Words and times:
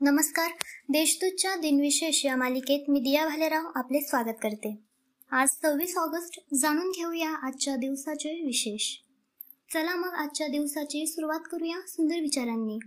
नमस्कार. 0.00 0.50
देशदूतच्या 0.88 1.54
दिनविशेष 1.56 2.26
या 2.26 2.36
मालिकेत 2.36 2.90
मी 2.90 3.00
दिया 3.00 3.28
भालेराव 3.28 3.70
आपले 3.74 4.00
स्वागत 4.00 4.36
करते. 4.42 4.78
आज 5.30 5.48
सव्वीस 5.48 5.96
ऑगस्ट 5.96 6.54
जाणून 6.54 6.90
घेऊया 6.90 7.30
आजच्या 7.30 7.76
दिवसाचे 7.76 8.44
विशेष. 8.44 8.96
चला 9.72 9.96
मग 9.96 10.08
आजच्या 10.08 10.48
दिवसाची 10.48 11.06
सुरुवात 11.06 11.40
करूया 11.52 11.80
सुंदर 11.88 12.20
विचारांनी. 12.20 12.78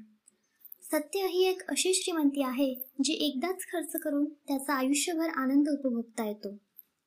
सत्य 0.84 1.20
ही 1.20 1.46
एक 1.48 1.62
अशी 1.70 1.94
श्रीमंती 1.94 2.44
आहे 2.44 2.74
जी 3.04 3.14
एकदाच 3.14 3.62
खर्च 3.62 3.92
करून 4.02 4.26
त्याचा 4.26 4.74
आयुष्यभर 4.74 5.30
आनंद 5.30 5.70
उपभोगता 5.70 6.28
येतो. 6.28 6.58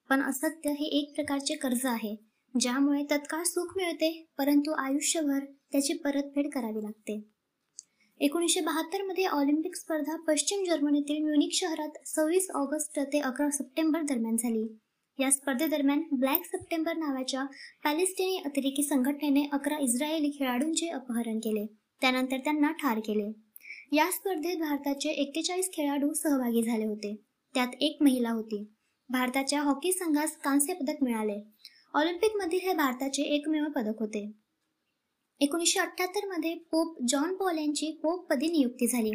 पण 0.08 0.22
असत्य 0.22 0.70
हे 0.70 0.84
एक 0.84 1.14
प्रकारचे 1.14 1.54
कर्ज 1.54 1.86
आहे 1.86 2.16
ज्यामुळे 2.60 3.04
तत्काळ 3.10 3.42
सुख 3.42 3.72
मिळते 3.76 4.26
परंतु 4.38 4.70
आयुष्यभर 4.70 5.44
त्याची 5.72 5.92
परतफेड 5.92 6.50
करावी 6.50 6.82
लागते. 6.82 7.33
एकोणीसशे 8.20 8.60
बहात्तरमध्ये 8.60 9.24
ऑलिम्पिक 9.24 9.76
स्पर्धा 9.76 10.16
पश्चिम 10.16 10.64
जर्मनीतील 10.64 11.24
म्युनिक 11.24 11.50
शहरात 11.52 12.06
सव्वीस 12.06 12.50
ऑगस्ट 12.54 13.00
ते 13.00 13.20
अकरा 13.20 13.50
सप्टेंबर 13.50 14.02
दरम्यान 14.02 14.36
झाली. 14.36 14.78
या 15.18 15.30
स्पर्धेदरम्यान 15.30 16.02
ब्लॅक 16.12 16.44
सप्टेंबर 16.44 16.96
नावाच्या 16.96 17.44
पॅलेस्टिनी 17.84 18.36
अतिरेकी 18.44 18.82
संघटनेने 18.82 19.48
अकरा 19.52 19.78
इस्रायली 19.78 20.30
खेळाडूंचे 20.38 20.88
अपहरण 20.88 21.38
केले. 21.38 21.66
त्यानंतर 22.00 22.36
त्यांना 22.36 22.72
ठार 22.72 22.98
केले. 22.98 23.32
या 23.96 24.10
स्पर्धेत 24.10 24.56
भारताचे 24.56 25.08
एक्केचाळीस 25.08 25.70
खेळाडू 25.72 26.12
सहभागी 26.12 26.62
झाले 26.62 26.84
होते. 26.84 27.16
त्यात 27.54 27.68
एक 27.80 27.98
महिला 28.00 28.30
होती. 28.30 28.72
भारताच्या 29.08 29.60
हॉकी 29.60 29.92
संघास 29.92 30.36
कांस्य 30.36 30.74
पदक 30.74 31.02
मिळाले. 31.02 31.42
ऑलिम्पिकमधील 31.94 32.60
हे 32.62 32.74
भारताचे 32.74 33.22
एकमेव 33.22 33.64
पदक 33.64 34.00
होते. 34.00 34.43
एकोणीसशे 35.40 35.80
अठ्ठ्याहत्तरमध्ये 35.80 36.54
पोप 36.54 36.96
जॉन 37.08 37.34
पॉल 37.34 37.58
यांची 37.58 37.90
पोप 38.02 38.26
पदी 38.30 38.48
नियुक्ती 38.48 38.86
झाली. 38.86 39.10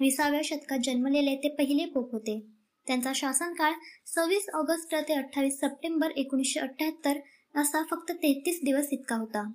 विसाव्या 0.00 0.40
शतकात 0.44 0.78
जन्मलेले 0.84 1.36
ते 1.36 1.48
पहिले 1.48 1.84
पोप 1.84 2.12
होते. 2.12 2.38
त्यांचा 2.86 3.12
शासनकाळ 3.14 3.72
सव्वीस 4.06 4.48
ऑगस्ट 4.54 4.94
ते 4.94 5.14
अठ्ठावीस 5.14 5.58
सप्टेंबर 5.60 6.10
एकोणीसशे 6.16 6.60
अठ्ठ्याहत्तर 6.60 7.18
असा 7.54 7.82
फक्त 7.90 8.12
तेहतीस 8.12 8.60
दिवस 8.64 8.88
इतका 8.92 9.16
होता. 9.16 9.52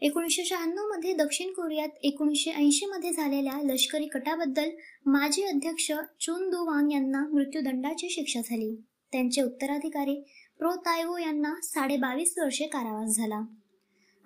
एकोणीसशे 0.00 0.44
शहाण्णवमध्ये 0.44 1.12
दक्षिण 1.12 1.52
कोरियात 1.52 1.88
एकोणीसशे 2.02 2.50
ऐंशी 2.50 2.86
मध्ये 2.86 3.12
झालेल्या 3.12 3.60
लष्करी 3.64 4.06
कटाबद्दल 4.06 4.70
माजी 5.06 5.42
अध्यक्ष 5.42 5.92
चुन 6.20 6.50
दू 6.50 6.64
वांग 6.64 6.92
यांना 6.92 7.26
मृत्यूदंडाची 7.32 8.08
शिक्षा 8.10 8.40
झाली. 8.40 8.74
त्यांचे 9.12 9.42
उत्तराधिकारी 9.42 10.20
प्रो 10.58 10.74
तायवो 10.76 11.18
यांना 11.18 11.54
साडे 11.62 11.96
बावीस 11.96 12.34
वर्षे 12.38 12.66
कारावास 12.66 13.16
झाला. 13.16 13.40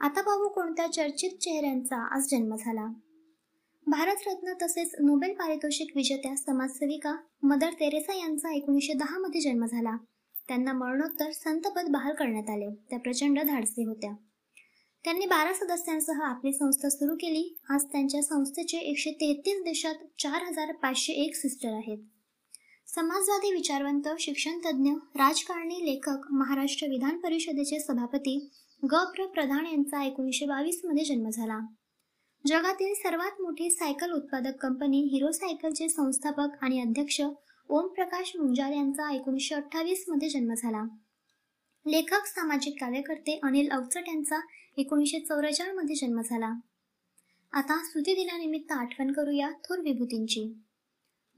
आता 0.00 0.22
पाहू 0.22 0.48
कोणत्या 0.48 0.86
चर्चित 0.86 1.30
चेहऱ्यांचा 1.30 2.14
आज 2.14 2.22
जन्म 2.30 2.56
झाला. 2.56 2.86
भारतरत्न 3.86 4.52
तसेच 4.62 4.94
नोबेल 5.00 5.32
पारितोषिक 5.32 5.96
विजेत्या 5.96 6.36
समाजसेविका 6.36 7.16
मदर 7.42 7.70
तेरेसा 7.72 8.14
यांचा 8.14 8.54
एकोणीसशे 8.54 8.92
दहा 8.92 9.18
मध्ये 9.18 9.40
जन्म 9.40 9.64
झाला. 9.64 9.96
त्यांना 10.48 10.72
मरणोत्तर 10.72 11.30
संतपद 11.30 11.88
बहाल 11.88 12.14
करण्यात 12.14 12.50
आले. 12.50 12.70
त्या 12.90 12.98
प्रचंड 12.98 13.40
धाडसी 13.40 13.84
होत्या. 13.84 14.12
त्यांनी 15.04 15.26
बारा 15.26 15.52
सदस्यांसह 15.52 16.22
आपली 16.22 16.52
संस्था 16.52 16.88
सुरू 16.88 17.14
केली. 17.14 17.58
आज 17.70 17.84
त्यांच्या 17.84 18.22
संस्थेचे 18.22 18.78
एकशे 18.78 19.10
तेहतीस 19.10 19.62
देशात 19.62 19.94
चार 20.18 20.42
हजार 20.42 20.72
पाचशे 20.72 21.12
एक 21.12 21.36
सिस्टर 21.36 21.72
आहेत. 21.72 21.98
समाजवादी 22.94 23.52
विचारवंत 23.52 24.08
शिक्षणतज्ज्ञ 24.18 24.90
राजकारणी 24.90 25.74
लेखक 25.74 26.32
महाराष्ट्र 26.32 26.86
विधान 26.86 27.18
परिषदेचे 27.18 27.80
सभापती 27.80 28.50
ग. 28.84 28.94
प्र. 28.94 29.26
प्रधान 29.26 29.66
यांचा 29.66 30.04
एकोणीसशे 30.04 30.46
बावीसमध्ये 30.46 31.04
जन्म 31.04 31.28
झाला. 31.30 31.58
जगातील 32.46 32.94
सर्वात 32.94 33.40
मोठी 33.40 33.70
सायकल 33.70 34.12
उत्पादक 34.12 34.56
कंपनी 34.60 35.00
हिरो 35.12 35.30
सायकलचे 35.30 35.88
संस्थापक 35.88 36.48
आणि 36.60 36.80
अध्यक्ष 36.80 37.20
ओम 37.68 37.86
प्रकाश 37.86 38.32
मुंजाल 38.36 38.72
यांचा 38.72 39.14
एकोणीसशे 39.14 39.54
अठ्ठावीसमध्ये 39.54 40.28
जन्म 40.28 40.54
झाला. 40.54 40.82
लेखक 41.86 42.26
सामाजिक 42.26 42.74
कार्यकर्ते 42.80 43.40
अनिल 43.42 43.70
अवचट 43.70 44.08
यांचा 44.08 44.40
एकोणीसशे 44.76 45.20
चौवेचाळीसमध्ये 45.20 45.94
जन्म 45.94 46.20
झाला. 46.20 46.52
आता 47.52 47.84
स्तुती 47.84 48.14
दिनानिमित्त 48.14 48.72
आठवण 48.72 49.12
करूया 49.12 49.50
थोर 49.50 49.78
विभूतींची. 49.78 50.62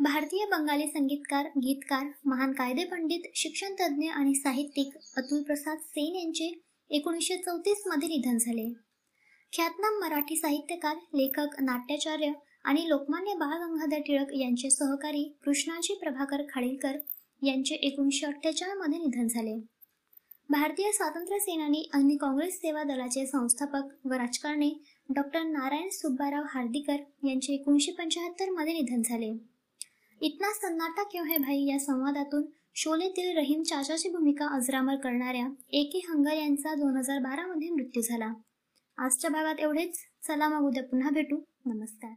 भारतीय 0.03 0.45
बंगाली 0.45 0.87
संगीतकार 0.87 1.47
गीतकार 1.57 2.07
महान 2.27 2.53
कायदे 2.53 2.85
पंडित 2.85 3.27
शिक्षण 3.35 3.75
तज्ञ 3.81 4.09
आणि 4.09 4.35
साहित्यिक 4.35 4.95
अतुल 5.17 5.43
प्रसाद 5.43 5.79
सेन 5.79 6.15
यांचे 6.17 6.47
एकोणीसशे 6.91 7.37
चौतीसमध्ये 7.37 8.09
निधन 8.09 8.39
झाले. 8.39 8.67
ख्यातनाम 9.53 10.01
मराठी 10.01 10.37
साहित्यकार 10.37 10.97
लेखक 11.15 11.61
नाट्याचार्य 11.61 12.31
आणि 12.65 12.89
लोकमान्य 12.89 13.35
बाळ 13.35 13.55
गंगाधर 13.59 14.01
टिळक 14.01 14.33
यांचे 14.33 14.71
सहकारी 14.71 15.23
कृष्णाजी 15.45 15.95
प्रभाकर 15.95 16.43
खाडीलकर 16.49 16.99
यांचे 17.43 17.75
एकोणीसशे 17.75 18.27
अठ्ठेचाळमध्ये 18.27 18.99
निधन 18.99 19.27
झाले. 19.27 19.55
भारतीय 20.51 20.91
स्वातंत्र्य 20.93 21.39
सेनानी 21.39 21.89
आणि 21.95 22.17
काँग्रेस 22.17 22.57
सेवा 22.57 22.83
दलाचे 22.83 23.27
संस्थापक 23.27 23.95
व 24.05 24.13
राजकारणी 24.13 24.73
डॉक्टर 25.15 25.43
नारायण 25.43 25.89
सुब्बाराव 25.93 26.43
हार्दिकर 26.49 27.29
यांचे 27.29 27.55
एकोणीसशे 27.55 27.93
पंच्याहत्तरमध्ये 27.93 28.73
निधन 28.73 29.03
झाले. 29.03 29.52
इतना 30.25 30.53
सन्नाटा 30.53 31.03
क्यों 31.03 31.29
है 31.29 31.39
भाई 31.39 31.65
या 31.65 31.79
संवादातून? 31.79 32.43
शोलेतील 32.75 33.37
रहीम 33.37 33.63
चाचाची 33.63 34.09
भूमिका 34.09 34.47
अजरामर 34.47 34.97
करणाऱ्या 34.97 35.49
ए 35.69 35.85
के 35.85 35.99
हंगर 35.99 36.33
यांचा 36.33 36.75
दोन 36.75 36.97
हजार 36.97 37.19
बारा 37.19 37.47
मध्ये 37.47 37.71
मृत्यू 37.71 38.03
झाला. 38.03 38.33
आजच्या 38.99 39.31
भागात 39.31 39.55
एवढेच. 39.59 39.99
चला 40.29 40.49
मग 40.49 40.67
उद्या 40.67 40.83
पुन्हा 40.83 41.11
भेटू. 41.11 41.37
नमस्कार. 41.67 42.11